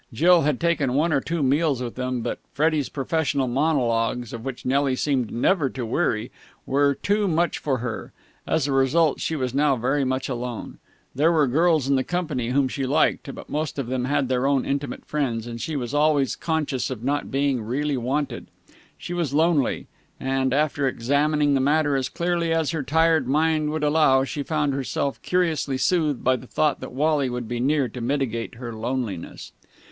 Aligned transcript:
Jill 0.11 0.41
had 0.41 0.59
taken 0.59 0.95
one 0.95 1.13
or 1.13 1.21
two 1.21 1.43
meals 1.43 1.79
with 1.79 1.93
them, 1.93 2.21
but 2.21 2.39
Freddie's 2.53 2.89
professional 2.89 3.47
monologues, 3.47 4.33
of 4.33 4.43
which 4.43 4.65
Nelly 4.65 4.95
seemed 4.95 5.29
never 5.29 5.69
to 5.69 5.85
weary, 5.85 6.31
were 6.65 6.95
too 6.95 7.27
much 7.27 7.59
for 7.59 7.77
her. 7.77 8.11
As 8.47 8.65
a 8.65 8.71
result 8.71 9.19
she 9.19 9.35
was 9.35 9.53
now 9.53 9.75
very 9.75 10.03
much 10.03 10.27
alone. 10.27 10.79
There 11.13 11.31
were 11.31 11.45
girls 11.45 11.87
in 11.87 11.97
the 11.97 12.03
company 12.03 12.49
whom 12.49 12.67
she 12.67 12.87
liked, 12.87 13.35
but 13.35 13.47
most 13.47 13.77
of 13.77 13.85
them 13.85 14.05
had 14.05 14.27
their 14.27 14.47
own 14.47 14.65
intimate 14.65 15.05
friends, 15.05 15.45
and 15.45 15.61
she 15.61 15.75
was 15.75 15.93
always 15.93 16.35
conscious 16.35 16.89
of 16.89 17.03
not 17.03 17.29
being 17.29 17.61
really 17.63 17.95
wanted. 17.95 18.47
She 18.97 19.13
was 19.13 19.35
lonely, 19.35 19.85
and, 20.19 20.51
after 20.51 20.87
examining 20.87 21.53
the 21.53 21.59
matter 21.61 21.95
as 21.95 22.09
clearly 22.09 22.51
as 22.51 22.71
her 22.71 22.81
tired 22.81 23.27
mind 23.27 23.69
would 23.69 23.83
allow, 23.83 24.23
she 24.23 24.41
found 24.41 24.73
herself 24.73 25.21
curiously 25.21 25.77
soothed 25.77 26.23
by 26.23 26.37
the 26.37 26.47
thought 26.47 26.79
that 26.79 26.91
Wally 26.91 27.29
would 27.29 27.47
be 27.47 27.59
near 27.59 27.87
to 27.89 28.01
mitigate 28.01 28.55
her 28.55 28.73
loneliness. 28.73 29.51